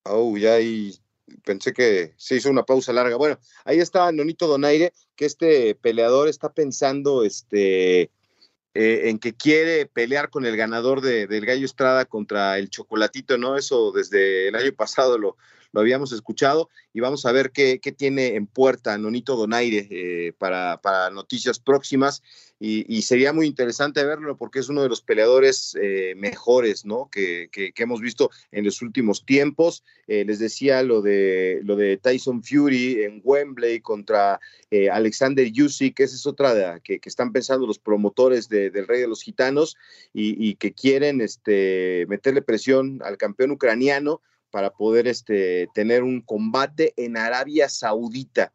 [0.06, 0.96] Oh, ya ahí
[1.44, 3.18] pensé que se hizo una pausa larga.
[3.18, 9.86] Bueno, ahí está Nonito Donaire, que este peleador está pensando este, eh, en que quiere
[9.86, 13.58] pelear con el ganador de, del Gallo Estrada contra el Chocolatito, ¿no?
[13.58, 15.36] Eso desde el año pasado lo,
[15.72, 20.80] lo habíamos escuchado y vamos a ver qué, tiene en puerta Nonito Donaire eh, para,
[21.12, 22.22] noticias próximas
[22.64, 27.10] y, sería muy interesante verlo porque es uno de los peleadores eh, mejores ¿no?
[27.12, 29.84] Que, que, hemos visto en los últimos tiempos.
[30.08, 36.00] Eh, les decía lo de, lo de Tyson Fury en Wembley contra eh, Alexander Usyk,
[36.00, 39.76] esa es otra que, que, están pensando los promotores de, del Rey de los Gitanos
[40.14, 44.22] y, y que quieren este, meterle presión al campeón ucraniano
[44.52, 48.54] para poder este, tener un combate en Arabia Saudita.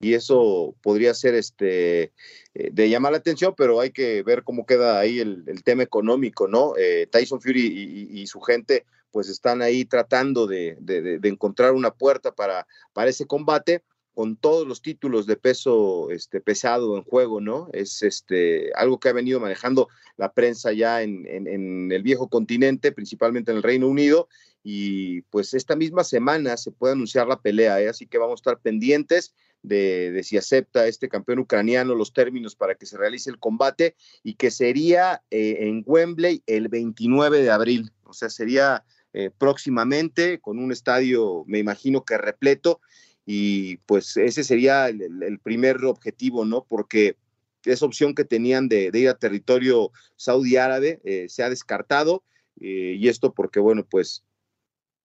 [0.00, 2.12] Y eso podría ser este,
[2.54, 6.48] eh, de llamar la atención, pero hay que ver cómo queda ahí el, tema económico,
[6.48, 6.74] ¿no?
[6.76, 12.32] Eh, Tyson Fury y, su gente pues están ahí tratando de, de, encontrar una puerta
[12.32, 13.82] para, para ese combate
[14.12, 17.68] con todos los títulos de peso este, pesado en juego, ¿no?
[17.72, 22.92] Es este, algo que ha venido manejando la prensa ya en, en el viejo continente,
[22.92, 24.28] principalmente en el Reino Unido,
[24.66, 27.88] y pues esta misma semana se puede anunciar la pelea, ¿eh?
[27.90, 32.74] así que vamos a estar pendientes de, si acepta este campeón ucraniano los términos para
[32.74, 37.92] que se realice el combate y que sería eh, en Wembley el 29 de abril,
[38.04, 42.80] o sea, sería eh, próximamente con un estadio, me imagino que repleto,
[43.26, 46.66] y pues ese sería el, primer objetivo, ¿no?
[46.68, 47.16] Porque
[47.64, 52.22] esa opción que tenían de, de ir a territorio saudí árabe se ha descartado,
[52.60, 54.24] y esto porque, bueno, pues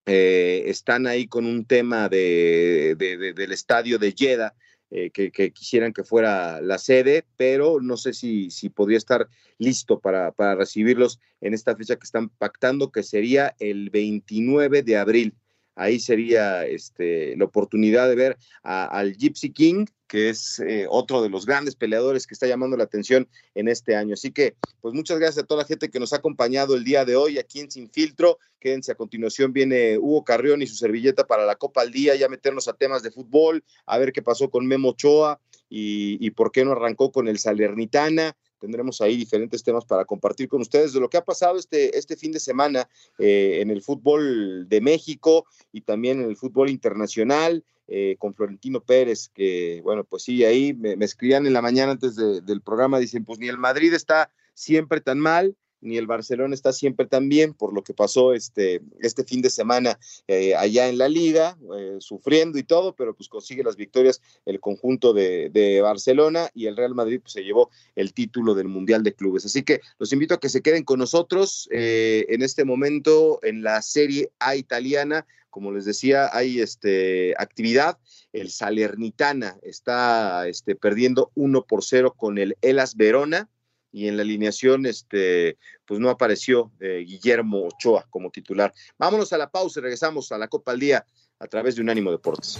[0.06, 4.56] eh, están ahí con un tema de, de, de, del estadio de Jeddah,
[4.92, 9.28] eh, que, quisieran que fuera la sede, pero no sé si, si podría estar
[9.60, 14.98] listo para, para, recibirlos en esta fecha que están pactando, que sería el 29 de
[14.98, 15.36] abril.
[15.76, 21.30] Ahí sería este, la oportunidad de ver al Gypsy King, que es eh, otro de
[21.30, 24.16] los grandes peleadores que está llamando la atención en este año.
[24.16, 27.06] Así que, pues muchas gracias a toda la gente que nos ha acompañado el día
[27.06, 28.40] de hoy aquí en Sin Filtro.
[28.60, 32.28] Quédense a continuación, viene Hugo Carrión y su servilleta para la Copa al Día, ya
[32.28, 35.40] meternos a temas de fútbol, a ver qué pasó con Memo Ochoa
[35.70, 40.60] y, por qué no arrancó con el Salernitana tendremos ahí diferentes temas para compartir con
[40.60, 44.68] ustedes de lo que ha pasado este, este fin de semana eh, en el fútbol
[44.68, 47.64] de México y también en el fútbol internacional.
[47.92, 52.16] Eh, con Florentino Pérez, que bueno, pues sí, ahí me, escribían en la mañana antes
[52.16, 56.54] de, del programa, dicen, pues ni el Madrid está siempre tan mal, ni el Barcelona
[56.54, 60.88] está siempre tan bien por lo que pasó este, este fin de semana eh, allá
[60.90, 65.50] en la liga, eh, sufriendo y todo, pero pues consigue las victorias el conjunto de,
[65.50, 69.46] de Barcelona y el Real Madrid pues, se llevó el título del Mundial de Clubes.
[69.46, 73.64] Así que los invito a que se queden con nosotros eh, en este momento en
[73.64, 75.26] la Serie A italiana.
[75.50, 77.98] Como les decía, hay este, actividad.
[78.34, 83.50] El Salernitana está este, perdiendo 1 por 0 con el Elas Verona
[83.92, 88.74] y en la alineación este, pues no apareció eh, Guillermo Ochoa como titular.
[88.98, 91.06] Vámonos a la pausa y regresamos a la Copa al Día
[91.40, 92.60] a través de Unánimo Deportes.